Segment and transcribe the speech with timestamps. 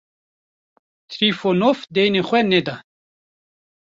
[1.11, 2.75] Trifonof deynê xwe neda.